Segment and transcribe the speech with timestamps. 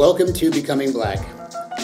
[0.00, 1.18] Welcome to Becoming Black,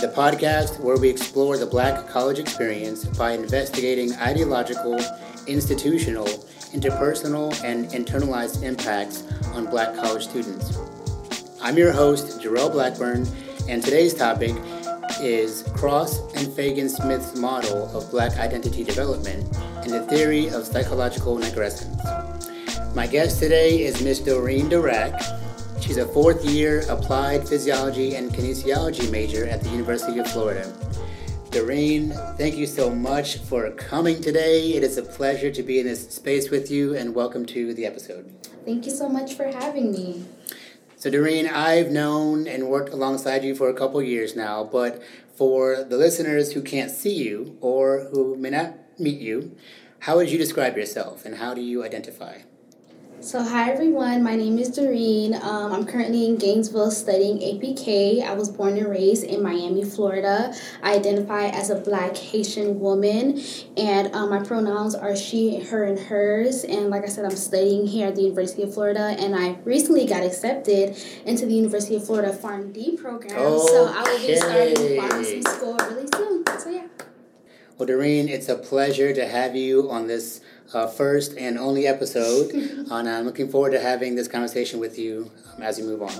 [0.00, 4.98] the podcast where we explore the Black college experience by investigating ideological,
[5.46, 6.24] institutional,
[6.72, 10.78] interpersonal, and internalized impacts on Black college students.
[11.60, 13.28] I'm your host, Jarrell Blackburn,
[13.68, 14.54] and today's topic
[15.20, 19.44] is Cross and Fhagen-Smith's model of Black identity development
[19.82, 22.02] and the theory of psychological nigrescence.
[22.94, 24.20] My guest today is Ms.
[24.20, 25.42] Doreen Dirac.
[25.86, 30.72] She's a fourth year applied physiology and kinesiology major at the University of Florida.
[31.52, 34.72] Doreen, thank you so much for coming today.
[34.72, 37.86] It is a pleasure to be in this space with you, and welcome to the
[37.86, 38.28] episode.
[38.64, 40.24] Thank you so much for having me.
[40.96, 45.00] So, Doreen, I've known and worked alongside you for a couple years now, but
[45.36, 49.56] for the listeners who can't see you or who may not meet you,
[50.00, 52.38] how would you describe yourself and how do you identify?
[53.20, 55.34] So, hi everyone, my name is Doreen.
[55.34, 58.22] Um, I'm currently in Gainesville studying APK.
[58.22, 60.54] I was born and raised in Miami, Florida.
[60.82, 63.40] I identify as a black Haitian woman,
[63.76, 66.62] and um, my pronouns are she, her, and hers.
[66.64, 70.06] And like I said, I'm studying here at the University of Florida, and I recently
[70.06, 73.34] got accepted into the University of Florida PharmD program.
[73.34, 73.66] Okay.
[73.66, 76.44] So, I will be starting pharmacy school really soon.
[76.58, 76.86] So, yeah.
[77.78, 80.40] Well, Doreen, it's a pleasure to have you on this
[80.74, 82.50] uh, first and only episode.
[82.52, 86.12] and I'm looking forward to having this conversation with you um, as you move on.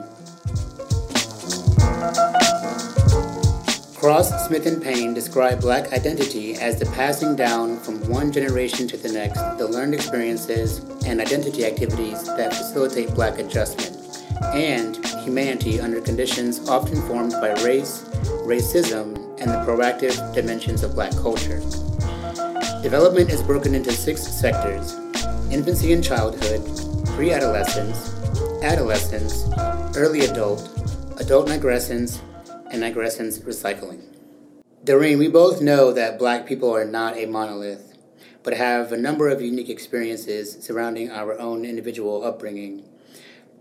[3.97, 8.97] Cross, Smith, and Payne describe Black identity as the passing down from one generation to
[8.97, 14.23] the next, the learned experiences and identity activities that facilitate Black adjustment,
[14.55, 18.05] and humanity under conditions often formed by race,
[18.45, 21.61] racism, and the proactive dimensions of Black culture.
[22.83, 24.95] Development is broken into six sectors
[25.51, 26.63] infancy and childhood,
[27.15, 28.15] pre adolescence,
[28.63, 29.49] adolescence,
[29.97, 30.69] early adult,
[31.19, 32.21] adult nigrescence,
[32.71, 34.03] and nigrescence recycling.
[34.85, 37.97] Doreen, we both know that black people are not a monolith,
[38.43, 42.85] but have a number of unique experiences surrounding our own individual upbringing.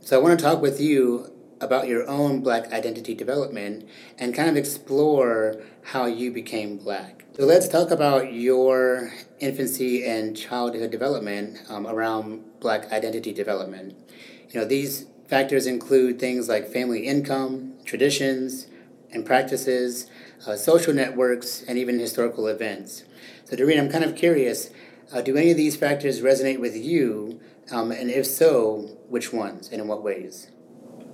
[0.02, 1.32] So I want to talk with you
[1.62, 3.88] about your own black identity development
[4.20, 7.25] and kind of explore how you became black.
[7.36, 13.94] So let's talk about your infancy and childhood development um, around Black identity development.
[14.52, 18.68] You know, these factors include things like family income, traditions
[19.12, 20.10] and practices,
[20.48, 23.04] uh, social networks, and even historical events.
[23.44, 24.70] So, Doreen, I'm kind of curious
[25.14, 27.42] uh, do any of these factors resonate with you?
[27.70, 30.52] Um, and if so, which ones and in what ways?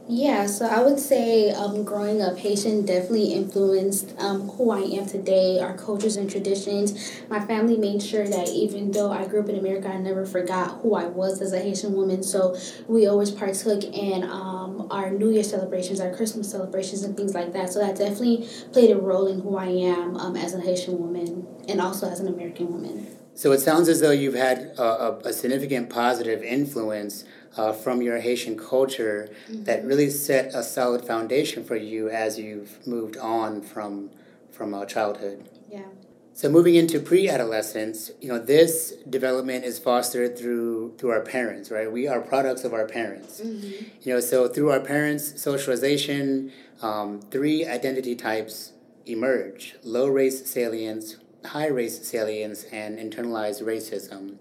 [0.08, 5.06] Yeah, so I would say um, growing up Haitian definitely influenced um, who I am
[5.06, 7.22] today, our cultures and traditions.
[7.30, 10.82] My family made sure that even though I grew up in America, I never forgot
[10.82, 12.24] who I was as a Haitian woman.
[12.24, 12.58] So
[12.88, 17.54] we always partook in um, our New Year celebrations, our Christmas celebrations, and things like
[17.54, 17.72] that.
[17.72, 21.48] So that definitely played a role in who I am um, as a Haitian woman
[21.70, 23.08] and also as an American woman.
[23.34, 27.24] So it sounds as though you've had a, a, a significant positive influence
[27.58, 29.64] uh, from your Haitian culture mm-hmm.
[29.64, 34.12] that really set a solid foundation for you as you've moved on from
[34.50, 35.50] from uh, childhood.
[35.70, 35.86] Yeah.
[36.34, 41.92] So moving into pre-adolescence, you know, this development is fostered through through our parents, right?
[41.92, 43.42] We are products of our parents.
[43.42, 43.86] Mm-hmm.
[44.02, 46.52] You know, so through our parents' socialization,
[46.82, 48.74] um, three identity types
[49.06, 54.38] emerge: low race salience, high race salience, and internalized racism.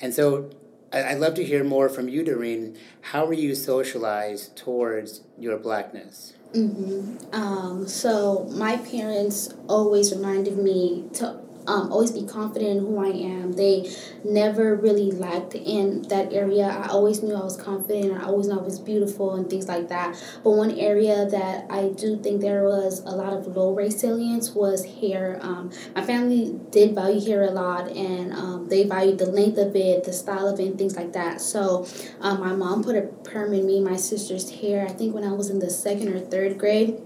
[0.00, 0.50] And so
[0.92, 2.76] I'd love to hear more from you, Doreen.
[3.00, 6.34] How were you socialized towards your blackness?
[6.52, 7.34] Mm-hmm.
[7.34, 13.10] Um, so my parents always reminded me to um, always be confident in who I
[13.10, 13.52] am.
[13.52, 13.90] They
[14.24, 16.66] never really lacked in that area.
[16.66, 18.20] I always knew I was confident.
[18.20, 20.20] I always knew I was beautiful and things like that.
[20.42, 24.84] But one area that I do think there was a lot of low resilience was
[24.84, 25.38] hair.
[25.42, 29.74] Um, my family did value hair a lot, and um, they valued the length of
[29.76, 31.40] it, the style of it, and things like that.
[31.40, 31.86] So
[32.20, 34.86] um, my mom put a perm in me my sister's hair.
[34.86, 37.00] I think when I was in the second or third grade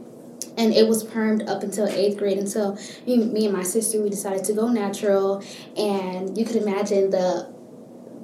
[0.56, 4.10] and it was permed up until eighth grade until me, me and my sister we
[4.10, 5.42] decided to go natural.
[5.76, 7.54] And you could imagine the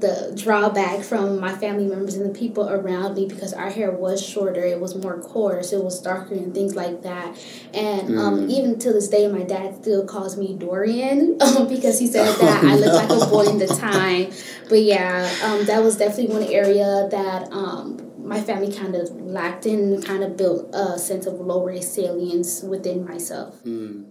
[0.03, 4.21] the drawback from my family members and the people around me because our hair was
[4.21, 7.29] shorter it was more coarse it was darker and things like that.
[7.73, 8.19] And mm.
[8.19, 12.27] um, even to this day my dad still calls me dorian um, because he said
[12.41, 14.33] that i look like a boy in the time.
[14.69, 18.02] But yeah um, that was definitely one area that um,
[18.33, 22.63] my family kind of lacked in, kind of built a sense of low race salience
[22.63, 23.63] within myself.
[23.65, 24.07] Mm.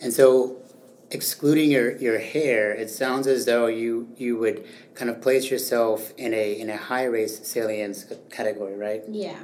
[0.00, 0.56] And so,
[1.10, 4.64] excluding your, your hair, it sounds as though you you would
[4.94, 9.02] kind of place yourself in a in a high race salience category, right?
[9.08, 9.38] Yeah.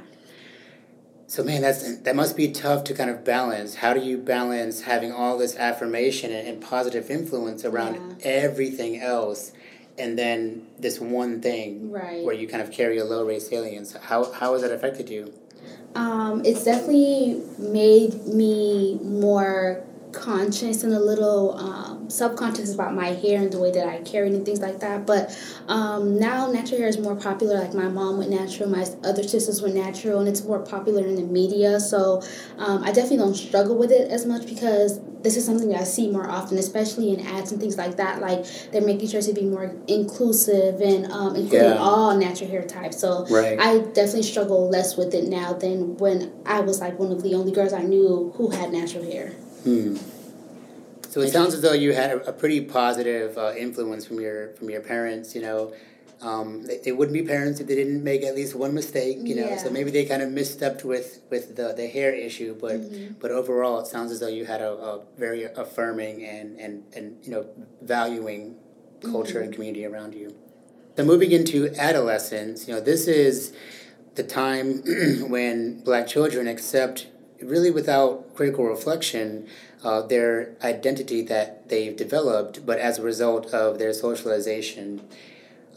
[1.25, 3.75] So man, that's that must be tough to kind of balance.
[3.75, 8.27] How do you balance having all this affirmation and, and positive influence around Yeah.
[8.43, 9.51] everything else,
[9.97, 12.23] and then this one thing Right.
[12.25, 13.93] where you kind of carry a low race salience?
[13.93, 15.33] How how has that affected you?
[15.95, 23.41] Um, it's definitely made me more conscious and a little um, subconscious about my hair
[23.41, 25.05] and the way that I carry and things like that.
[25.05, 27.59] But um, now natural hair is more popular.
[27.59, 31.15] Like my mom went natural, my other sisters went natural, and it's more popular in
[31.15, 31.79] the media.
[31.79, 32.21] So
[32.57, 35.83] um, I definitely don't struggle with it as much because this is something that I
[35.85, 38.19] see more often, especially in ads and things like that.
[38.19, 41.77] Like they're making sure to be more inclusive and um, including Yeah.
[41.77, 42.99] all natural hair types.
[42.99, 43.57] So Right.
[43.59, 47.35] I definitely struggle less with it now than when I was like one of the
[47.35, 49.29] only girls I knew who had natural hair.
[49.63, 49.95] Hmm.
[51.13, 54.49] So it sounds as though you had a, a pretty positive uh, influence from your
[54.55, 55.35] from your parents.
[55.35, 55.73] You know,
[56.21, 59.17] um, they, they wouldn't be parents if they didn't make at least one mistake.
[59.21, 62.81] You know, so maybe they kind of misstepped with with the, the hair issue, but
[62.81, 63.13] Mm-hmm.
[63.21, 67.23] but overall, it sounds as though you had a, a very affirming and and and
[67.23, 67.45] you know
[67.83, 68.55] valuing
[69.03, 70.35] culture and community around you.
[70.97, 73.53] So moving into adolescence, you know, this is
[74.15, 74.81] the time
[75.29, 77.07] when black children accept
[77.43, 79.47] really without critical reflection
[79.83, 85.01] uh, their identity that they've developed, but as a result of their socialization.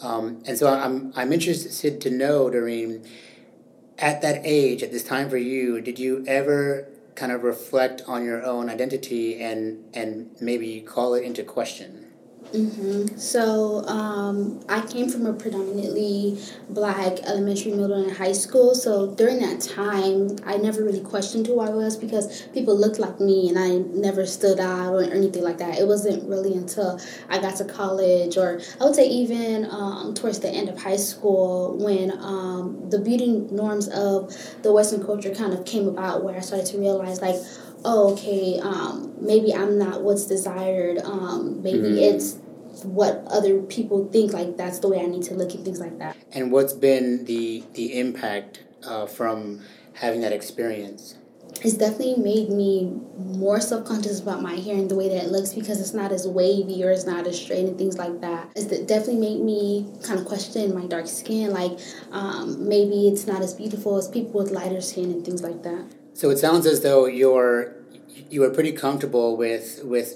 [0.00, 3.04] Um, and so I'm, I'm interested to know, Doreen,
[3.98, 8.24] at that age, at this time for you, did you ever kind of reflect on
[8.24, 12.05] your own identity and, and maybe call it into question?
[12.52, 16.38] Hmm So um, I came from a predominantly
[16.70, 18.74] black elementary, middle, and high school.
[18.74, 23.20] So during that time, I never really questioned who I was because people looked like
[23.20, 25.78] me, and I never stood out or anything like that.
[25.78, 30.38] It wasn't really until I got to college, or I would say even um, towards
[30.40, 35.52] the end of high school, when um, the beauty norms of the Western culture kind
[35.52, 37.36] of came about, where I started to realize like
[37.84, 40.98] oh, okay, um, maybe I'm not what's desired.
[41.04, 42.14] Um, maybe Mhm.
[42.14, 42.38] it's
[42.82, 44.32] what other people think.
[44.32, 46.16] Like that's the way I need to look and things like that.
[46.32, 49.60] And what's been the, the impact uh, from
[49.94, 51.14] having that experience?
[51.64, 55.54] It's definitely made me more self-conscious about my hair and the way that it looks
[55.54, 58.50] because it's not as wavy or it's not as straight and things like that.
[58.54, 61.52] It's de- definitely made me kind of question my dark skin.
[61.52, 61.78] Like
[62.12, 65.84] um, maybe it's not as beautiful as people with lighter skin and things like that.
[66.16, 67.74] So it sounds as though you're
[68.30, 70.08] you were pretty comfortable with with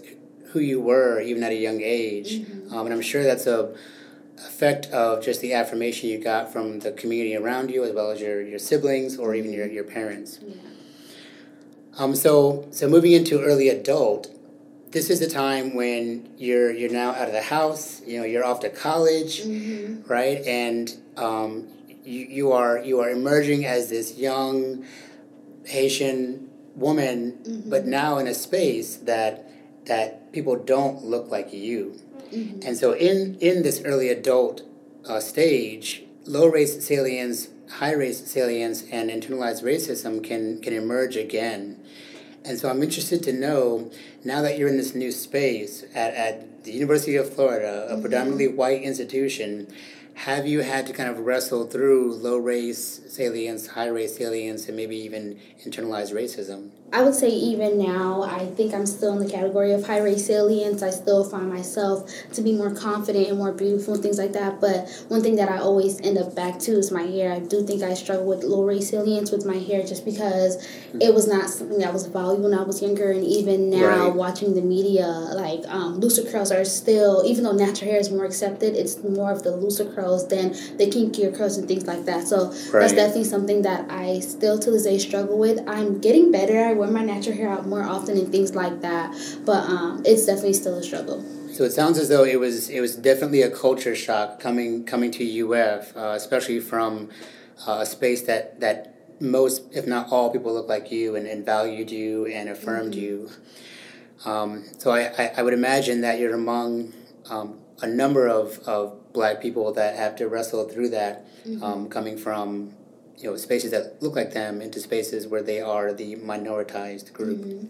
[0.52, 2.30] who you were even at a young age,
[2.72, 3.74] um, and I'm sure that's a
[4.38, 8.18] effect of just the affirmation you got from the community around you, as well as
[8.22, 10.38] your, your siblings or even your, your parents.
[10.42, 10.54] Yeah.
[11.98, 14.28] Um, so so moving into early adult,
[14.92, 18.00] this is the time when you're you're now out of the house.
[18.06, 20.10] You know you're off to college, Mm-hmm.
[20.10, 20.38] right?
[20.46, 21.68] And um,
[22.04, 24.86] you you are you are emerging as this young
[25.64, 27.70] Haitian woman, Mm-hmm.
[27.70, 29.46] but now in a space that
[29.86, 31.98] that people don't look like you.
[32.32, 32.60] Mm-hmm.
[32.66, 34.62] And so in in this early adult
[35.08, 41.80] uh, stage, low race salience, high race salience, and internalized racism can can emerge again.
[42.44, 43.90] And so I'm interested to know
[44.24, 48.48] now that you're in this new space at, at the University of Florida, a predominantly
[48.48, 49.66] white institution,
[50.14, 54.76] have you had to kind of wrestle through low race salience, high race salience, and
[54.76, 56.70] maybe even internalized racism?
[56.92, 60.26] I would say even now, I think I'm still in the category of high race
[60.26, 60.82] salience.
[60.82, 64.60] I still find myself to be more confident and more beautiful and things like that.
[64.60, 67.32] But one thing that I always end up back to is my hair.
[67.32, 70.66] I do think I struggle with low race salience with my hair just because
[71.00, 73.12] it was not something that was valued when I was younger.
[73.12, 74.14] And even now, Right.
[74.16, 78.24] watching the media, like um, looser curls are still, even though natural hair is more
[78.24, 82.26] accepted, it's more of the looser curls than the kinkier curls and things like that.
[82.26, 82.80] So Right.
[82.80, 85.60] that's definitely something that I still to this day struggle with.
[85.68, 86.58] I'm getting better.
[86.64, 90.26] I wear my natural hair out more often and things like that, but um, it's
[90.26, 91.22] definitely still a struggle.
[91.52, 95.10] So it sounds as though it was it was definitely a culture shock coming coming
[95.12, 97.10] to UF, uh, especially from
[97.66, 101.44] uh, a space that that most, if not all, people look like you and, and
[101.44, 103.28] valued you and affirmed you.
[104.24, 106.94] Um, so I, I, I would imagine that you're among
[107.28, 111.26] um, a number of, of black people that have to wrestle through that,
[111.62, 112.74] um, coming from
[113.20, 117.40] you know spaces that look like them into spaces where they are the minoritized group.
[117.40, 117.66] Mm-hmm.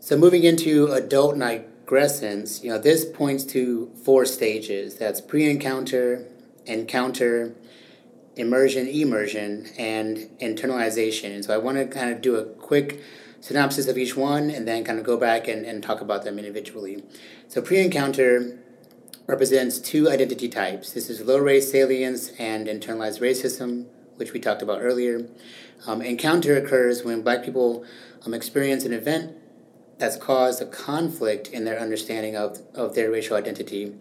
[0.00, 4.96] So moving into adult nigrescence, you know, this points to four stages.
[4.96, 6.26] That's pre-encounter,
[6.66, 7.54] encounter,
[8.36, 11.34] immersion, emersion, and internalization.
[11.34, 13.00] And so I want to kind of do a quick
[13.40, 16.38] synopsis of each one and then kind of go back and, and talk about them
[16.38, 17.02] individually.
[17.48, 18.58] So pre-encounter
[19.26, 20.92] represents two identity types.
[20.92, 23.86] This is low race salience and internalized racism,
[24.16, 25.28] which we talked about earlier.
[25.86, 27.84] Um, encounter occurs when black people
[28.24, 29.36] um, experience an event
[29.98, 33.94] that's caused a conflict in their understanding of, of their racial identity.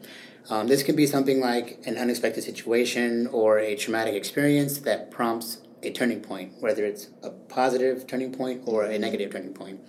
[0.49, 5.59] Um, this can be something like an unexpected situation or a traumatic experience that prompts
[5.83, 9.79] a turning point, whether it's a positive turning point or a negative turning point.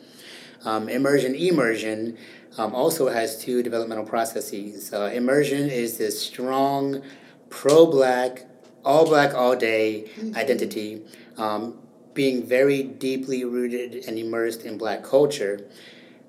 [0.65, 2.17] Um, immersion emersion
[2.57, 4.93] um, also has two developmental processes.
[4.93, 7.03] Uh, immersion is this strong,
[7.51, 8.47] pro black,
[8.85, 11.03] all black, all day identity,
[11.37, 11.79] um,
[12.13, 15.69] being very deeply rooted and immersed in black culture.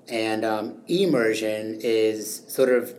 [0.08, 2.94] And um, emersion is sort of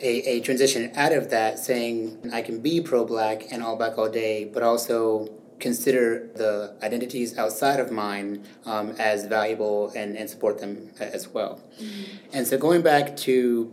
[0.00, 3.98] a, a transition out of that, saying I can be pro black and all black
[3.98, 5.28] all day, but also
[5.60, 11.60] consider the identities outside of mine um, as valuable and, and support them as well.
[11.80, 12.36] Mm-hmm.
[12.36, 13.72] And so going back to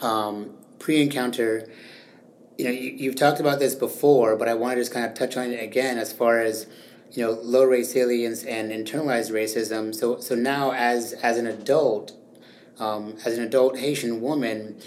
[0.00, 1.68] um, pre encounter,
[2.60, 5.14] you know, you, you've talked about this before, but I want to just kind of
[5.14, 6.66] touch on it again as far as
[7.12, 9.94] you know low race salience and internalized racism.
[9.94, 12.12] So so now as as an adult,
[12.78, 14.78] um, as an adult Haitian woman,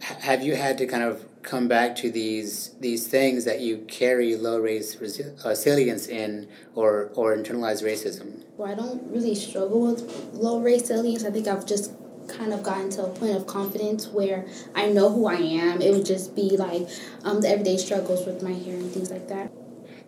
[0.00, 4.36] have you had to kind of come back to these these things that you carry
[4.36, 8.44] low race resi- uh, salience in or or internalized racism?
[8.58, 11.24] Well, I don't really struggle with low race salience.
[11.24, 11.92] I think I've just
[12.28, 15.80] kind of gotten to a point of confidence where I know who I am.
[15.80, 16.88] It would just be like
[17.24, 19.50] um, the everyday struggles with my hair and things like that.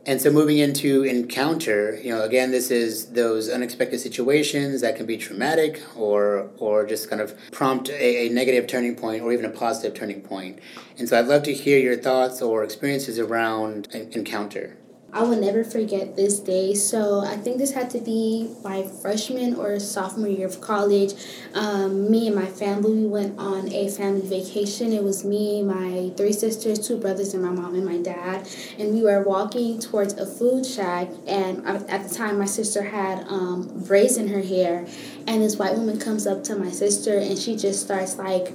[0.06, 5.04] And so moving into encounter, you know, again, this is those unexpected situations that can
[5.04, 9.44] be traumatic or or just kind of prompt a, a, negative turning point or even
[9.44, 10.60] a positive turning point.
[10.96, 14.78] And so I'd love to hear your thoughts or experiences around encounter.
[15.10, 16.74] I will never forget this day.
[16.74, 21.14] So I think this had to be my freshman or sophomore year of college.
[21.54, 24.92] Um, me and my family we went on a family vacation.
[24.92, 28.46] It was me, my three sisters, two brothers, and my mom and my dad.
[28.78, 31.08] And we were walking towards a food shack.
[31.26, 34.86] And at the time, my sister had um, braids in her hair.
[35.26, 38.52] And this white woman comes up to my sister and she just starts like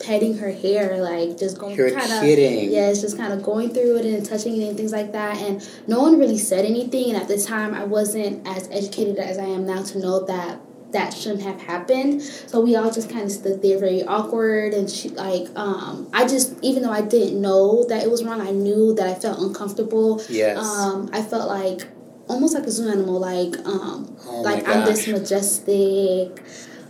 [0.00, 3.98] petting her hair, like just going kind of yeah, it's just kind of going through
[3.98, 5.38] it and touching it and things like that.
[5.38, 7.10] And no one really said anything.
[7.10, 10.60] And at the time, I wasn't as educated as I am now to know that
[10.92, 12.22] that shouldn't have happened.
[12.22, 16.26] So we all just kind of stood there very awkward and she like um I
[16.26, 19.38] just even though I didn't know that it was wrong, I knew that I felt
[19.38, 20.22] uncomfortable.
[20.28, 20.58] Yes.
[20.58, 21.86] Um I felt like
[22.26, 26.42] almost like a zoo animal, like um oh like I'm this majestic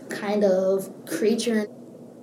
[0.09, 1.67] kind of creature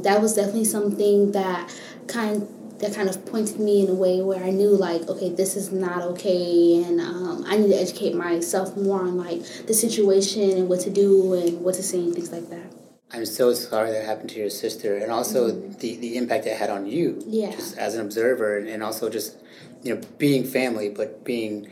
[0.05, 1.73] that was definitely something that
[2.07, 2.47] kind
[2.79, 5.71] that kind of pointed me in a way where I knew like okay this is
[5.71, 10.69] not okay and um, I need to educate myself more on like the situation and
[10.69, 12.71] what to do and what to say and things like that.
[13.11, 15.79] I'm so sorry that happened to your sister and also mm-hmm.
[15.79, 17.51] the, the impact it had on you yeah.
[17.51, 19.37] just as an observer and also just
[19.83, 21.71] you know being family but being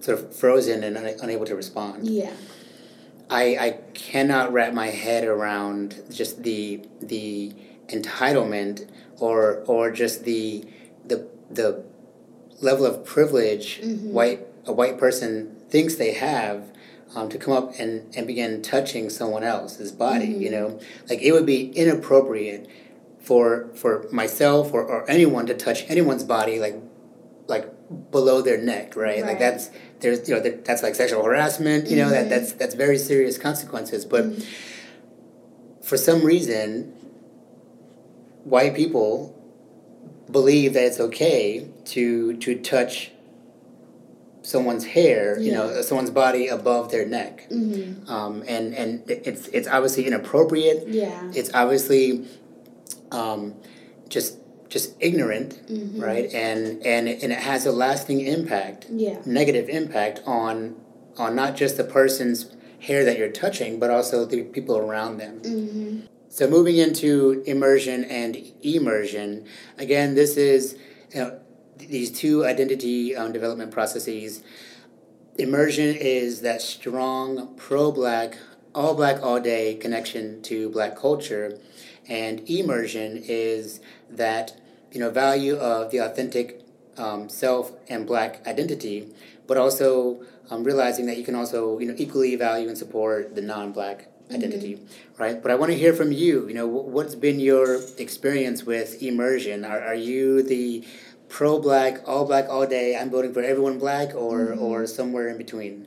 [0.00, 2.06] sort of frozen and un- unable to respond.
[2.08, 2.32] Yeah.
[3.30, 7.54] I, I cannot wrap my head around just the the
[7.86, 10.64] entitlement or or just the
[11.04, 11.84] the the
[12.60, 14.12] level of privilege mm-hmm.
[14.12, 16.72] white a white person thinks they have
[17.14, 20.42] um, to come up and, and begin touching someone else's body mm-hmm.
[20.42, 22.68] you know like it would be inappropriate
[23.20, 26.76] for for myself or, or anyone to touch anyone's body like
[27.46, 27.68] like
[28.10, 29.24] below their neck right, right.
[29.24, 29.70] like that's
[30.00, 32.12] there's you know that, that's like sexual harassment you know mm-hmm.
[32.12, 35.82] that that's that's very serious consequences but mm-hmm.
[35.82, 36.92] for some reason
[38.44, 39.36] white people
[40.30, 43.12] believe that it's okay to to touch
[44.42, 45.46] someone's hair yeah.
[45.46, 48.10] you know someone's body above their neck mm-hmm.
[48.10, 52.26] um, and and it's it's obviously inappropriate yeah it's obviously
[53.12, 53.54] um,
[54.08, 54.39] just
[54.70, 56.00] just ignorant, mm-hmm.
[56.00, 56.32] right?
[56.32, 59.20] And and and it has a lasting impact, yeah.
[59.26, 60.76] negative impact on
[61.18, 65.40] on not just the person's hair that you're touching, but also the people around them.
[65.40, 66.00] Mm-hmm.
[66.30, 69.46] So moving into immersion and emersion,
[69.76, 70.78] again, this is
[71.12, 71.40] you know,
[71.76, 74.42] these two identity um, development processes.
[75.38, 78.38] Immersion is that strong pro-black,
[78.74, 81.58] all black, all day connection to black culture,
[82.10, 84.60] and emersion is that
[84.92, 86.60] you know value of the authentic
[86.98, 89.08] um, self and black identity,
[89.46, 93.40] but also um, realizing that you can also you know equally value and support the
[93.40, 94.34] non-black mm-hmm.
[94.34, 95.22] identity, mm-hmm.
[95.22, 95.40] right?
[95.40, 96.48] But I want to hear from you.
[96.48, 99.64] You know, what's been your experience with immersion?
[99.64, 100.84] Are are you the
[101.28, 102.98] pro-black, all black, all day?
[102.98, 104.60] I'm voting for everyone black, or mm-hmm.
[104.60, 105.86] or somewhere in between.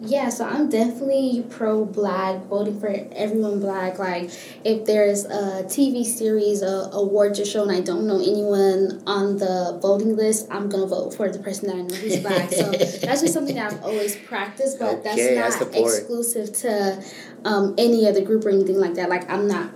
[0.00, 4.00] Yeah, so I'm definitely pro black, voting for everyone black.
[4.00, 4.30] Like,
[4.64, 9.78] if there's a TV series, a award show, and I don't know anyone on the
[9.80, 12.50] voting list, I'm gonna vote for the person that I know who's black.
[12.50, 17.04] so that's just something that I've always practiced, but Okay, that's not exclusive to
[17.44, 19.08] um, any other group or anything like that.
[19.08, 19.70] Like, I'm not.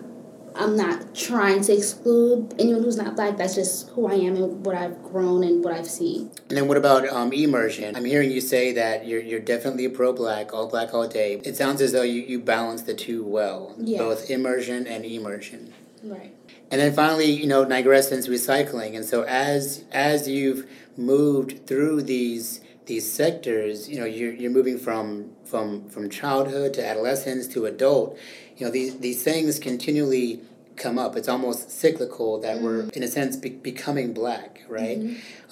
[0.58, 3.36] I'm not trying to exclude anyone who's not black.
[3.36, 6.30] That's just who I am and what I've grown and what I've seen.
[6.48, 7.94] And then what about um, emersion?
[7.96, 11.40] I'm hearing you say that you're, you're definitely pro-black, all black all day.
[11.44, 13.98] It sounds as though you, you balance the two well, Yeah.
[13.98, 15.72] both immersion and emersion.
[16.02, 16.34] Right.
[16.70, 18.96] And then finally, you know, nigrescence recycling.
[18.96, 24.78] And so as as you've moved through these these sectors, you know, you're, you're moving
[24.78, 28.16] from from from childhood to adolescence to adult.
[28.56, 30.40] You know, these these things continually
[30.76, 31.16] come up.
[31.16, 35.00] It's almost cyclical that we're in a sense be- becoming black, right?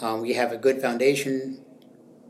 [0.00, 1.60] Um, we have a good foundation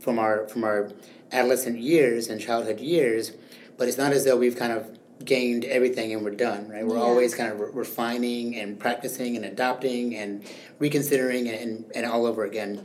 [0.00, 0.90] from our from our
[1.32, 3.32] adolescent years and childhood years,
[3.76, 6.86] but it's not as though we've kind of gained everything and we're done, right?
[6.86, 7.02] We're Yeah.
[7.02, 10.44] always kind of re- refining and practicing and adopting and
[10.78, 12.82] reconsidering and, and, and all over again.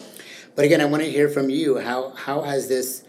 [0.60, 1.78] But again, I want to hear from you.
[1.78, 3.06] How how has this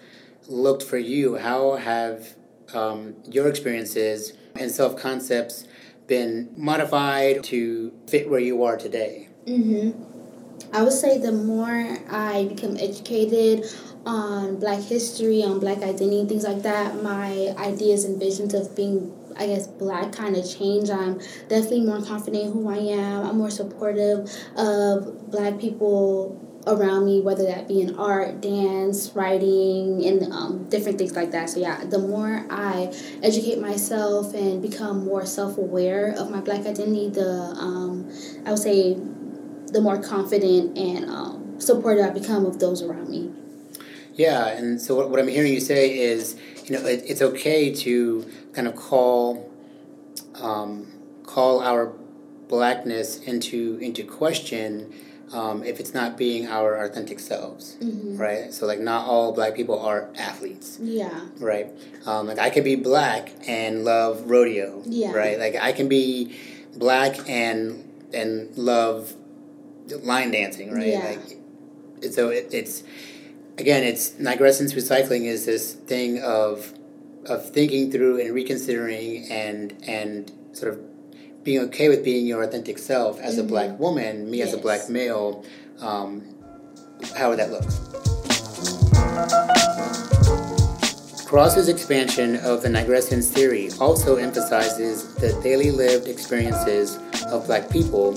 [0.47, 1.35] looked for you?
[1.35, 2.37] How have
[2.73, 5.67] um, your experiences and self concepts
[6.07, 9.31] been modified to fit where you are today?
[9.49, 10.01] Mm-hmm.
[10.73, 13.65] I would say the more I become educated
[14.07, 19.13] on Black history, on Black identity, things like that, my ideas and visions of being,
[19.37, 20.89] I guess, Black kind of change.
[20.89, 23.27] I'm definitely more confident who I am.
[23.27, 30.05] I'm more supportive of Black people around me, whether that be in art, dance, writing,
[30.05, 31.49] and um, different things like that.
[31.49, 37.09] So yeah, the more I educate myself and become more self-aware of my Black identity,
[37.09, 38.11] the um,
[38.45, 43.33] I would say the more confident and um, supportive I become of those around me.
[44.15, 46.37] Yeah, and so what, what I'm hearing you say is,
[46.67, 49.51] you know, it, it's okay to kind of call,
[50.35, 50.89] um,
[51.23, 51.95] call our
[52.49, 54.93] blackness into into question
[55.33, 58.17] um, if it's not being our authentic selves, Mm-hmm.
[58.17, 58.53] right?
[58.53, 61.21] So like, not all black people are athletes, Yeah.
[61.39, 61.69] right?
[62.07, 65.13] Um, like I could be black and love rodeo, Yeah.
[65.13, 65.39] right?
[65.39, 66.37] Like I can be
[66.77, 69.15] black and and love
[70.03, 70.87] line dancing, right?
[70.89, 71.17] Yeah.
[72.03, 72.83] Like, so it, it's
[73.59, 76.73] again, it's nigrescence recycling is this thing of
[77.27, 80.81] of thinking through and reconsidering and and sort of
[81.43, 84.89] being okay with being your authentic self as a black woman, me as a black
[84.89, 85.45] male.
[85.81, 86.35] Um,
[87.17, 87.65] how would that look?
[91.27, 98.15] Cross's expansion of the nigrescence theory also emphasizes the daily lived experiences of black people,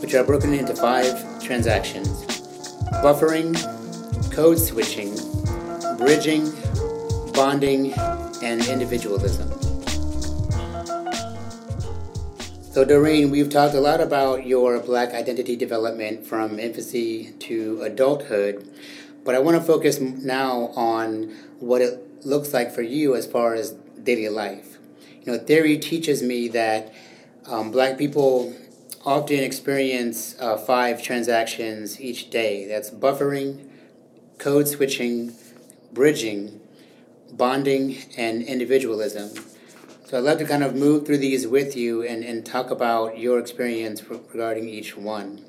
[0.00, 2.26] which are broken into five transactions
[3.02, 3.54] buffering,
[4.32, 5.14] code switching,
[5.98, 6.50] bridging,
[7.32, 7.92] bonding,
[8.42, 9.65] and individualism.
[12.76, 18.68] So, Doreen, we've talked a lot about your black identity development from infancy to adulthood,
[19.24, 23.54] but I want to focus now on what it looks like for you as far
[23.54, 23.70] as
[24.02, 24.76] daily life.
[25.24, 26.92] You know, theory teaches me that
[27.46, 28.54] um, black people
[29.06, 33.70] often experience uh, five transactions each day that's buffering,
[34.36, 35.32] code switching,
[35.94, 36.60] bridging,
[37.32, 39.30] bonding, and individualism.
[40.06, 43.18] So I'd love to kind of move through these with you and, and talk about
[43.18, 45.44] your experience re- regarding each one.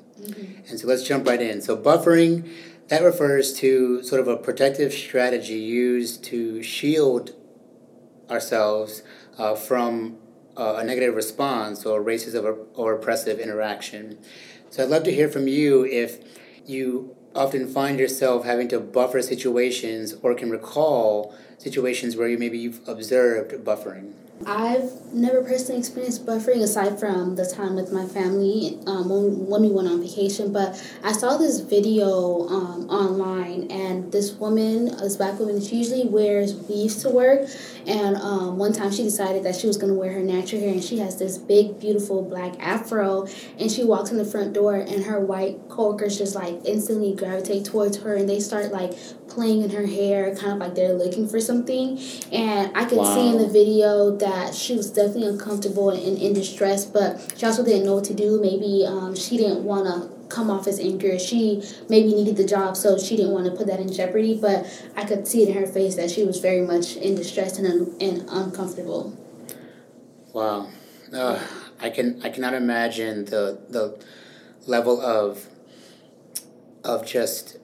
[0.68, 1.62] And so let's jump right in.
[1.62, 2.50] So buffering,
[2.88, 7.36] that refers to sort of a protective strategy used to shield
[8.28, 9.04] ourselves
[9.38, 10.18] uh, from
[10.56, 14.18] uh, a negative response or racist or, or oppressive interaction.
[14.70, 16.18] So I'd love to hear from you if
[16.66, 22.58] you often find yourself having to buffer situations or can recall situations where you maybe
[22.58, 24.14] you've observed buffering.
[24.46, 29.62] I've never personally experienced buffering aside from the time with my family um, when, when
[29.62, 30.52] we went on vacation.
[30.52, 36.06] But I saw this video um, online, and this woman, this black woman, she usually
[36.06, 37.48] wears weaves to work.
[37.86, 40.70] And um, one time she decided that she was going to wear her natural hair,
[40.70, 43.26] and she has this big, beautiful black afro.
[43.58, 47.64] And she walks in the front door, and her white coworkers just like instantly gravitate
[47.64, 48.92] towards her, and they start like
[49.28, 51.98] playing in her hair, kind of like they're looking for something.
[52.32, 56.84] And I could see in the video that she was definitely uncomfortable and in distress,
[56.84, 58.40] but she also didn't know what to do.
[58.40, 59.98] Maybe um, she didn't want to
[60.34, 61.18] come off as angry.
[61.18, 64.38] She maybe needed the job, so she didn't want to put that in jeopardy.
[64.40, 67.58] But I could see it in her face that she was very much in distress
[67.58, 69.16] and, un- and uncomfortable.
[70.32, 70.68] Wow,
[71.12, 71.38] uh,
[71.80, 73.98] I can I cannot imagine the the
[74.66, 75.46] level of
[76.84, 77.56] of just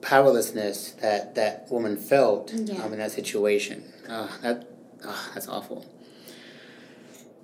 [0.00, 2.82] powerlessness that that woman felt Yeah.
[2.82, 3.84] um, in that situation.
[4.08, 4.66] Uh, that
[5.04, 5.86] uh, that's awful.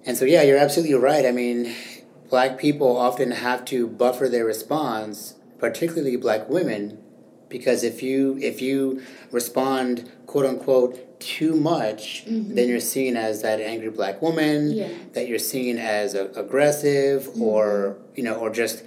[0.06, 1.24] And so, yeah, you're absolutely right.
[1.24, 1.74] I mean,
[2.28, 7.02] black people often have to buffer their response, particularly black women,
[7.48, 13.60] because if you if you respond quote unquote too much, then you're seen as that
[13.60, 14.72] angry black woman.
[14.72, 14.88] Yeah.
[15.12, 18.82] That you're seen as a, aggressive, or you know, or just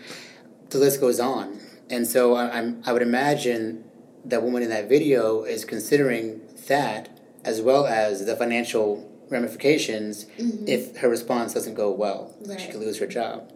[0.70, 1.60] the list goes on.
[1.90, 3.86] And so I, I'm I would imagine
[4.26, 7.17] that woman in that video is considering that
[7.48, 10.26] as well as the financial ramifications
[10.68, 12.36] if her response doesn't go well.
[12.60, 13.50] She could lose her job.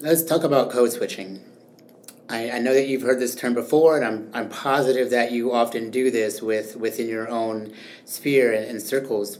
[0.00, 1.40] Let's talk about code switching.
[2.28, 5.50] I, I know that you've heard this term before, and I'm, I'm positive that you
[5.50, 7.72] often do this with within your own
[8.04, 9.38] sphere and, and circles.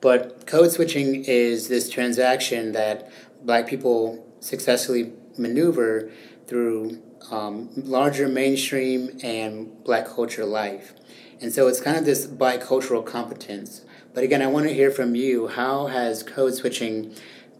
[0.00, 3.08] But code switching is this transaction that
[3.42, 6.10] black people successfully maneuver
[6.48, 10.92] through um, larger mainstream and black culture life.
[11.40, 13.82] And so it's kind of this bicultural competence.
[14.12, 15.48] But again, I want to hear from you.
[15.48, 17.14] How has code switching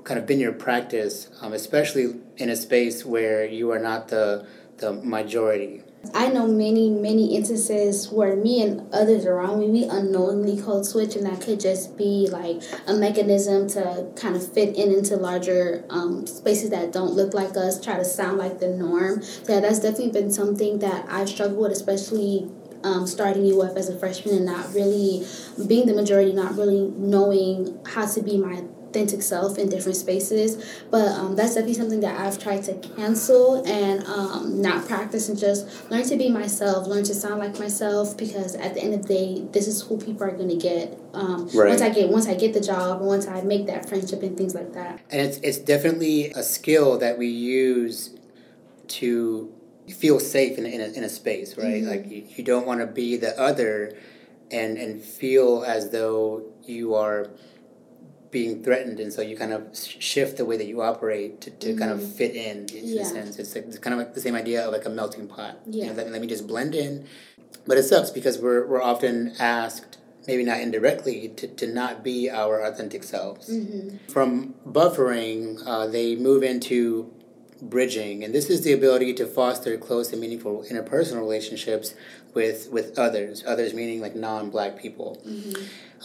[0.04, 4.46] kind of been your practice, um, especially in a space where you are not the,
[4.78, 5.82] the majority?
[6.12, 11.16] I know many, many instances where me and others around me, we unknowingly code switch,
[11.16, 15.84] and that could just be like a mechanism to kind of fit in into larger
[15.88, 19.22] um, spaces that don't look like us, try to sound like the norm.
[19.48, 22.50] Yeah, that's definitely been something that I've struggled with, especially
[22.84, 25.26] um, starting UF as a freshman and not really
[25.66, 28.62] being the majority, not really knowing how to be my
[28.94, 30.82] authentic self in different spaces.
[30.90, 35.36] But um, that's definitely something that I've tried to cancel and um, not practice and
[35.36, 38.16] just learn to be myself, learn to sound like myself.
[38.16, 40.98] Because at the end of the day, this is who people are going to get.
[41.12, 41.68] Um, Right.
[41.68, 44.54] Once I get once I get the job, once I make that friendship and things
[44.54, 45.00] like that.
[45.10, 48.16] And it's, it's definitely a skill that we use
[48.88, 49.53] to
[49.92, 51.82] feel safe in, in, a, in a space, right?
[51.82, 51.88] Mhm.
[51.88, 53.96] Like you, you don't want to be the other
[54.50, 57.28] and, and feel as though you are
[58.30, 61.76] being threatened and so you kind of shift the way that you operate to, to
[61.76, 63.02] kind of fit in in Yeah.
[63.02, 65.28] a sense it's, like, it's kind of like the same idea of like a melting
[65.28, 65.96] pot you know, Yeah.
[65.96, 67.06] let, let me just blend in
[67.66, 72.28] but it sucks because we're, we're often asked maybe not indirectly to, to not be
[72.28, 73.98] our authentic selves Mm-hmm.
[74.10, 77.12] from buffering, uh, they move into
[77.62, 81.94] bridging, and this is the ability to foster close and meaningful interpersonal relationships
[82.34, 83.42] with with others.
[83.46, 85.22] Others meaning like non-black people.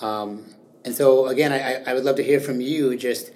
[0.01, 0.45] Um,
[0.85, 2.95] and so again, I, I- would love to hear from you.
[2.95, 3.31] Just,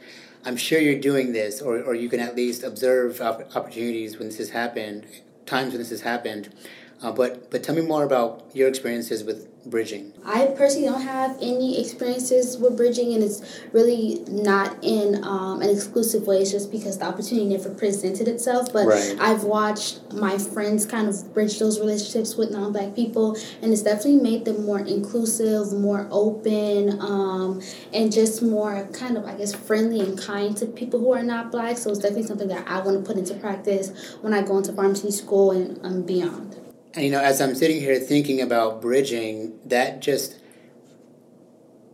[0.45, 4.28] I'm sure you're doing this, or, or you can at least observe opp- opportunities when
[4.30, 5.06] this has happened,
[5.45, 6.54] times when this has happened.
[7.03, 10.13] Uh, but but tell me more about your experiences with bridging.
[10.25, 13.41] I personally don't have any experiences with bridging, and it's
[13.73, 16.39] really not in um, an exclusive way.
[16.41, 18.71] It's just because the opportunity never presented itself.
[18.71, 19.17] But Right.
[19.19, 23.83] I've watched my friends kind of bridge those relationships with non black people, and it's
[23.83, 27.61] definitely made them more inclusive, more open, um,
[27.93, 31.51] and just more kind of, I guess, friendly and kind to people who are not
[31.51, 31.77] black.
[31.77, 34.71] So it's definitely something that I want to put into practice when I go into
[34.71, 36.55] pharmacy school and um, beyond.
[36.95, 40.39] And you know, as I'm sitting here thinking about bridging, that just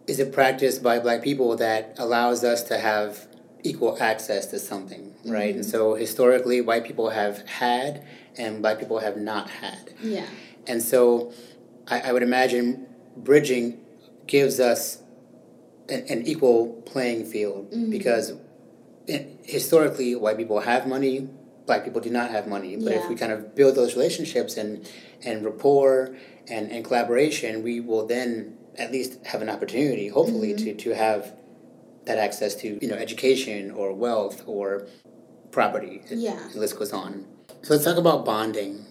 [0.08, 3.28] is a practice by black people that allows us to have
[3.64, 5.54] equal access to something, right?
[5.54, 5.72] And mm-hmm.
[5.72, 8.06] so historically, white people have had
[8.38, 9.94] and black people have not had.
[10.02, 10.26] Yeah.
[10.68, 11.34] And so
[11.88, 13.80] I, I would imagine bridging
[14.28, 15.02] gives us
[15.90, 17.92] an, an equal playing field mm-hmm.
[17.92, 18.34] because
[19.08, 21.30] eh, historically, white people have money,
[21.70, 22.76] black people do not have money.
[22.76, 24.90] But if we kind of build those relationships and,
[25.24, 26.16] and rapport
[26.50, 31.36] and, and collaboration, we will then at least have an opportunity, hopefully, to, to have
[32.06, 34.88] that access to you know education or wealth or
[35.52, 36.02] property.
[36.10, 36.40] Yeah.
[36.54, 37.28] The list goes on.
[37.62, 38.86] So let's talk about bonding.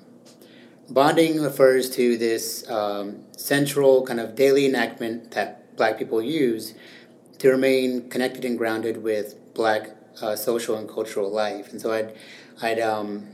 [0.89, 6.75] Bonding refers to this um, central kind of daily enactment that black people use
[7.39, 11.71] to remain connected and grounded with black uh, social and cultural life.
[11.73, 12.15] And so I'd,
[12.63, 13.29] I'd, um,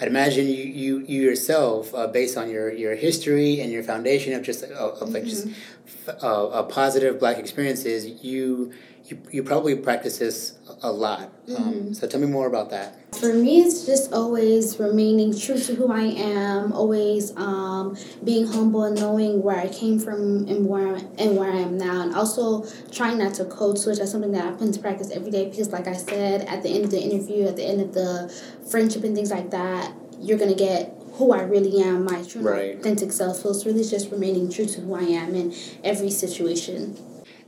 [0.00, 4.32] I'd imagine you, you, you yourself, uh, based on your, your history and your foundation
[4.34, 5.46] of just uh, of like just
[5.86, 8.72] f- uh, uh, positive black experiences, you,
[9.06, 11.30] you you probably practice this a lot.
[11.54, 13.14] Um, so tell me more about that.
[13.16, 18.84] For me, it's just always remaining true to who I am, always um, being humble
[18.84, 22.66] and knowing where I came from and where and where I am now, and also
[22.90, 23.98] trying not to code switch.
[23.98, 26.70] That's something that I put into practice every day because, like I said, at the
[26.70, 28.32] end of the interview, at the end of the
[28.70, 32.76] friendship and things like that, you're gonna get who I really am, my true Right.
[32.76, 33.36] authentic self.
[33.36, 36.96] So it's really just remaining true to who I am in every situation.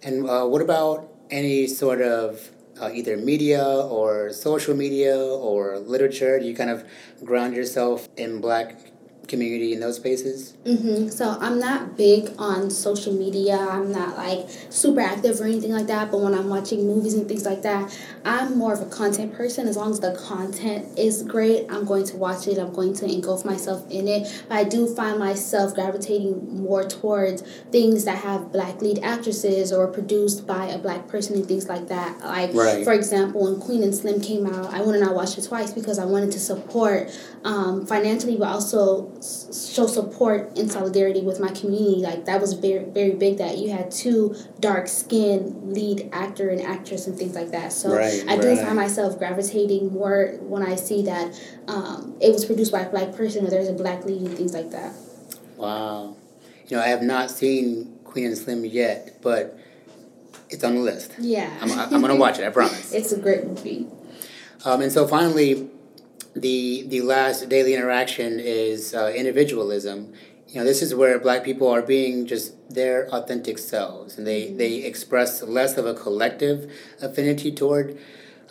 [0.04, 6.38] And uh, what about any sort of uh, either media or social media or literature?
[6.38, 6.84] Do you kind of
[7.24, 8.92] ground yourself in black
[9.28, 10.54] community in those spaces?
[10.64, 11.08] Mm-hmm.
[11.08, 13.56] So I'm not big on social media.
[13.58, 16.10] I'm not like super active or anything like that.
[16.10, 19.68] But when I'm watching movies and things like that, I'm more of a content person.
[19.68, 22.58] As long as the content is great, I'm going to watch it.
[22.58, 24.44] I'm going to engulf myself in it.
[24.48, 29.86] But I do find myself gravitating more towards things that have black lead actresses or
[29.88, 32.18] produced by a black person and things like that.
[32.20, 32.84] Like right.
[32.84, 35.72] for example, when Queen and Slim came out, I went and I watched it twice
[35.72, 37.10] because I wanted to support
[37.44, 42.02] um, financially, but also show support and solidarity with my community.
[42.02, 43.38] Like that was very very big.
[43.38, 47.72] That you had two dark skinned lead actor and actress and things like that.
[47.72, 48.58] So right, I do right.
[48.58, 53.14] find myself gravitating more when I see that um, it was produced by a black
[53.14, 54.92] person or there's a black lead and things like that.
[55.56, 56.16] Wow,
[56.68, 59.58] you know I have not seen Queen and Slim yet, but
[60.50, 61.14] it's on the list.
[61.18, 62.44] Yeah, I'm, I'm gonna watch it.
[62.44, 62.92] I promise.
[62.92, 63.86] it's a great movie.
[64.64, 65.70] Um, and so finally,
[66.36, 70.12] the the last daily interaction is uh, individualism.
[70.48, 74.42] You know, this is where Black people are being just their authentic selves, and they
[74.42, 74.58] mm-hmm.
[74.58, 76.70] they express less of a collective
[77.00, 77.98] affinity toward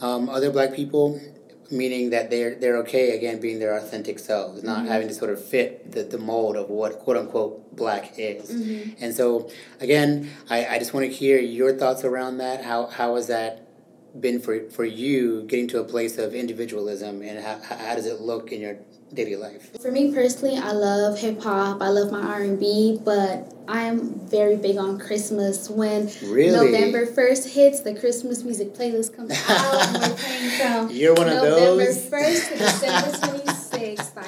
[0.01, 1.21] um, other Black people,
[1.69, 4.87] meaning that they're they're okay again being their authentic selves, not mm-hmm.
[4.87, 8.49] having to sort of fit the, the mold of what quote unquote black is.
[8.49, 9.03] Mm-hmm.
[9.03, 12.63] And so again, I, I just want to hear your thoughts around that.
[12.63, 13.64] How how is that
[14.19, 18.21] been for, for you getting to a place of individualism and how, how does it
[18.21, 18.78] look in your
[19.13, 19.80] daily life?
[19.82, 21.82] For me personally, I love hip hop.
[21.82, 25.69] I love my R and B, but I'm very big on Christmas.
[25.69, 26.71] When really?
[26.71, 29.93] November first hits, the Christmas music playlist comes out.
[29.93, 31.60] we're playing from You're one of those.
[31.62, 33.64] November first to December twenty.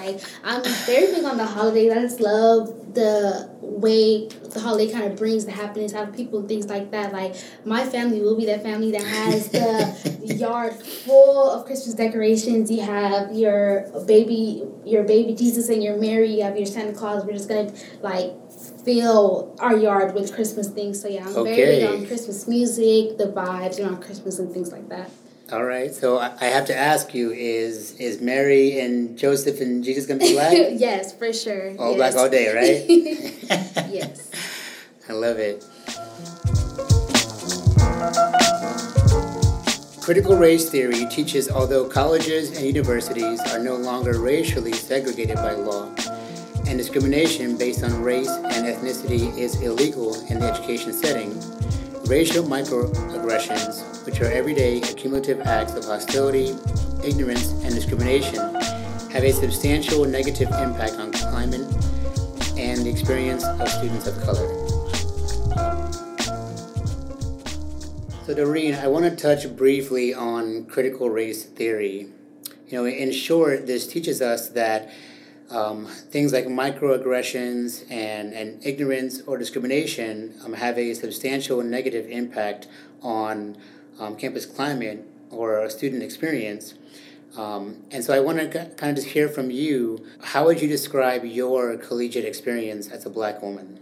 [0.07, 1.91] Like I'm very big on the holidays.
[1.91, 6.39] I just love the way the holiday kind of brings the happiness out of people
[6.39, 7.11] and things like that.
[7.11, 12.71] Like my family will be that family that has the yard full of Christmas decorations.
[12.71, 16.35] You have your baby, your baby Jesus and your Mary.
[16.37, 17.25] You have your Santa Claus.
[17.25, 18.33] We're just gonna like
[18.85, 21.01] fill our yard with Christmas things.
[21.01, 21.55] So yeah, I'm okay.
[21.55, 25.11] very big on Christmas music, the vibes around Christmas and things like that.
[25.49, 30.05] All right, so I have to ask you: Is is Mary and Joseph and Jesus
[30.05, 30.51] gonna be black?
[30.73, 31.73] yes, for sure.
[31.79, 32.13] All yes.
[32.13, 32.83] black all day, right?
[33.89, 34.29] yes.
[35.07, 35.63] I love it.
[40.01, 45.86] Critical race theory teaches although colleges and universities are no longer racially segregated by law,
[46.67, 51.31] and discrimination based on race and ethnicity is illegal in the education setting,
[52.07, 56.55] racial microaggressions, which are everyday accumulative acts of hostility,
[57.03, 58.39] ignorance, and discrimination,
[59.11, 61.61] have a substantial negative impact on climate
[62.57, 64.47] and the experience of students of color.
[68.25, 72.07] So, Doreen, I want to touch briefly on critical race theory.
[72.67, 74.89] You know, in short, this teaches us that
[75.49, 82.67] um, things like microaggressions and, and ignorance or discrimination um, have a substantial negative impact
[83.01, 83.57] on
[83.99, 86.73] um, campus climate or student experience.
[87.38, 90.67] Um, and so I want to kind of just hear from you how would you
[90.67, 93.79] describe your collegiate experience as a black woman?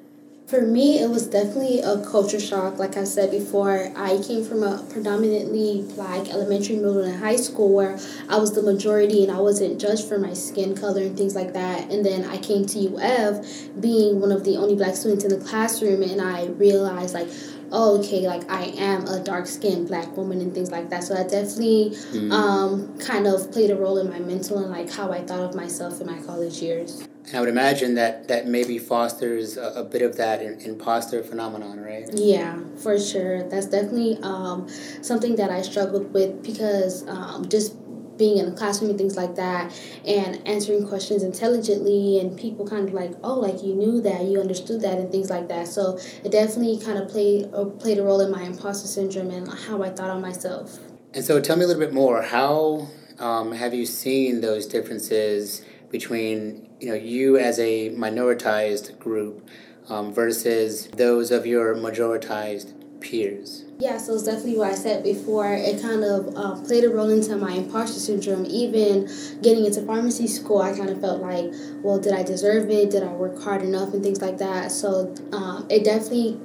[0.48, 2.78] For me, it was definitely a culture shock.
[2.78, 7.74] Like I said before, I came from a predominantly black elementary, middle, and high school
[7.74, 7.98] where
[8.30, 11.54] I was the majority and I wasn't judged for my skin color and things like
[11.54, 11.90] that.
[11.92, 13.44] And then I came to UF
[13.82, 17.30] being one of the only black students in the classroom, and I realized, like,
[17.72, 21.04] oh, okay, like I am a dark skinned black woman and things like that.
[21.04, 22.32] So that definitely mm.
[22.32, 25.56] um, kind of played a role in my mental and like how I thought of
[25.56, 27.08] myself in my college years.
[27.28, 31.80] And I would imagine that that maybe fosters a, a bit of that imposter phenomenon,
[31.80, 32.08] right?
[32.14, 33.44] Yeah, for sure.
[33.50, 34.68] That's definitely um,
[35.02, 37.76] something that I struggled with because um, just
[38.18, 39.74] being in the classroom and things like that
[40.06, 44.40] and answering questions intelligently and people kind of like oh like you knew that you
[44.40, 48.04] understood that and things like that so it definitely kind of played or played a
[48.04, 50.80] role in my imposter syndrome and how i thought of myself
[51.14, 52.88] and so tell me a little bit more how
[53.20, 59.48] um, have you seen those differences between you know you as a minoritized group
[59.90, 65.54] um, versus those of your majoritized peers yeah, so it's definitely what I said before.
[65.54, 68.46] It kind of uh, played a role into my imposter syndrome.
[68.46, 69.10] Even
[69.42, 71.52] getting into pharmacy school, I kind of felt like,
[71.84, 72.90] well, did I deserve it?
[72.90, 73.94] Did I work hard enough?
[73.94, 74.72] And things like that.
[74.72, 76.40] So um, it definitely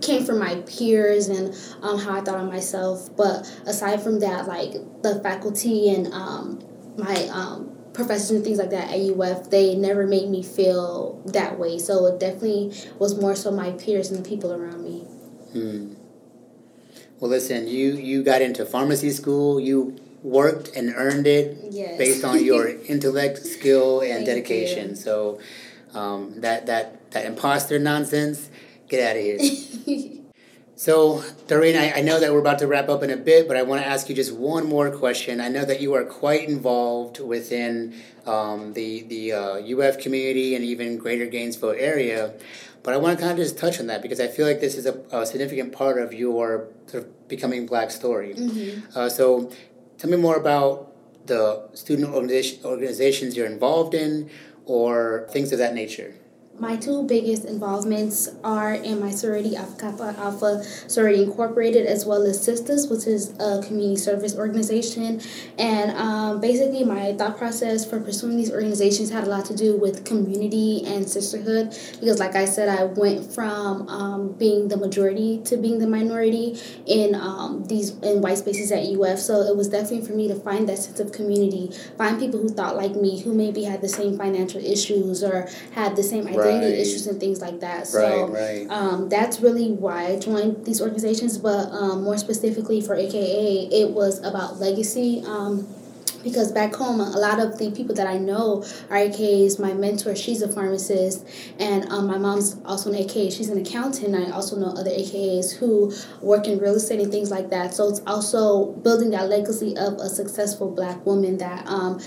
[0.00, 3.10] came from my peers and um, how I thought of myself.
[3.16, 6.64] But aside from that, like the faculty and um,
[6.96, 11.58] my um, professors and things like that at UF, they never made me feel that
[11.58, 11.78] way.
[11.78, 15.00] So it definitely was more so my peers and the people around me.
[15.52, 15.94] Hmm.
[17.18, 19.58] Well, listen, you you got into pharmacy school.
[19.58, 21.96] You worked and earned it yes.
[21.96, 24.90] based on your intellect, skill, and Thank dedication.
[24.90, 24.96] you.
[24.96, 25.40] So
[25.94, 28.50] um, that that that imposter nonsense,
[28.88, 30.20] get out of here.
[30.78, 33.56] So, Doreen, I, I know that we're about to wrap up in a bit, but
[33.56, 35.40] I want to ask you just one more question.
[35.40, 37.94] I know that you are quite involved within
[38.26, 42.34] um, the the uh, UF community and even Greater Gainesville area,
[42.82, 44.74] but I want to kind of just touch on that because I feel like this
[44.74, 48.34] is a, a significant part of your sort of becoming black story.
[48.34, 48.98] Mm-hmm.
[48.98, 49.50] Uh, so,
[49.96, 50.92] tell me more about
[51.26, 54.28] the student organization, organizations you're involved in,
[54.66, 56.14] or things of that nature.
[56.58, 62.22] My two biggest involvements are in my sorority Alpha Kappa Alpha Sorority Incorporated, as well
[62.22, 65.20] as Sisters, which is a community service organization.
[65.58, 69.76] And um, basically, my thought process for pursuing these organizations had a lot to do
[69.76, 71.76] with community and sisterhood.
[72.00, 76.58] Because, like I said, I went from um, being the majority to being the minority
[76.86, 79.18] in um, these in white spaces at UF.
[79.18, 82.48] So it was definitely for me to find that sense of community, find people who
[82.48, 86.45] thought like me, who maybe had the same financial issues or had the same Right.
[86.48, 87.86] Issues and things like that.
[87.86, 88.70] So right, right.
[88.70, 93.90] um, that's really why I joined these organizations, but um, more specifically for AKA, it
[93.90, 95.22] was about legacy.
[95.26, 95.66] Um,
[96.26, 99.60] because back home, a lot of the people that I know are AKAs.
[99.60, 101.24] My mentor, she's a pharmacist,
[101.60, 103.30] and um, my mom's also an AKA.
[103.30, 104.16] She's an accountant.
[104.16, 107.74] I also know other AKAs who work in real estate and things like that.
[107.74, 112.00] So it's also building that legacy of a successful black woman that um,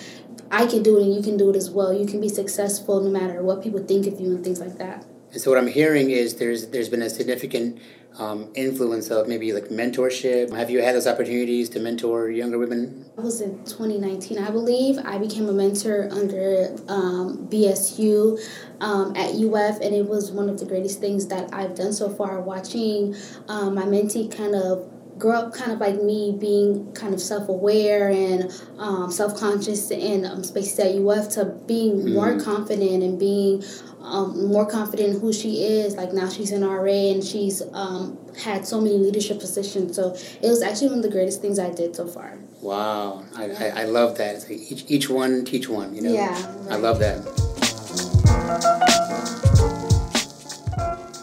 [0.52, 1.94] I can do it and you can do it as well.
[1.94, 5.06] You can be successful no matter what people think of you and things like that.
[5.32, 7.80] And so what I'm hearing is there's there's been a significant
[8.18, 10.56] um, influence of maybe like mentorship.
[10.56, 13.06] Have you had those opportunities to mentor younger women?
[13.18, 14.98] I was in 2019, I believe.
[15.06, 18.40] I became a mentor under um, BSU
[18.82, 22.10] um, at UF, and it was one of the greatest things that I've done so
[22.10, 22.42] far.
[22.42, 23.16] Watching
[23.48, 27.50] um, my mentee kind of grow up kind of like me, being kind of self
[27.50, 33.20] aware and um, self conscious in um, spaces you UF, to being more confident and
[33.20, 33.64] being
[34.02, 35.96] um, more confident in who she is.
[35.96, 39.96] Like now she's an RA and she's um, had so many leadership positions.
[39.96, 42.40] So it was actually one of the greatest things I did so far.
[42.62, 44.36] Wow, I, I, I love that.
[44.36, 46.12] It's like each, each one teach one, you know?
[46.12, 47.20] Yeah, I love that.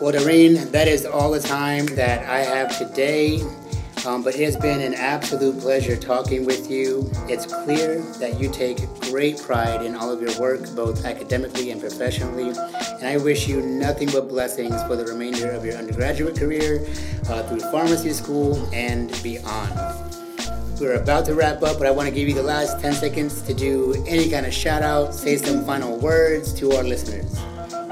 [0.01, 3.43] Well, Doreen, that is all the time that I have today.
[4.07, 7.11] Um, but it has been an absolute pleasure talking with you.
[7.29, 11.81] It's clear that you take great pride in all of your work, both academically and
[11.81, 12.51] professionally.
[12.51, 16.87] And I wish you nothing but blessings for the remainder of your undergraduate career,
[17.29, 19.75] uh, through pharmacy school, and beyond.
[20.81, 23.43] We're about to wrap up, but I want to give you the last 10 seconds
[23.43, 27.37] to do any kind of shout out, say some final words to our listeners.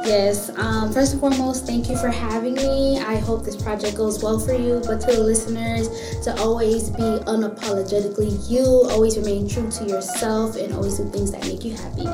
[0.04, 2.98] Yes, um, first and foremost, thank you for having me.
[3.00, 4.82] I hope this project goes well for you.
[4.84, 5.88] But to the listeners,
[6.24, 11.40] to always be unapologetically you, always remain true to yourself, and always do things that
[11.46, 12.04] make you happy.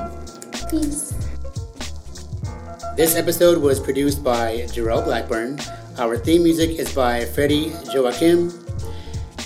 [0.70, 1.14] Peace.
[2.96, 5.58] This episode was produced by Jerell Blackburn.
[5.98, 8.52] Our theme music is by Freddie Joachim.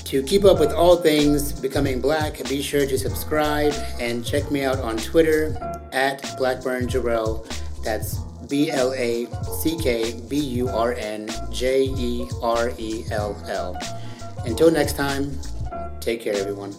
[0.05, 4.65] To keep up with all things Becoming Black, be sure to subscribe and check me
[4.65, 5.57] out on Twitter
[5.93, 7.47] at Blackburn Jerell.
[7.83, 9.27] That's B L A
[9.61, 13.79] C K B U R N J E R E L L.
[14.45, 15.39] Until next time,
[16.01, 16.75] take care, everyone.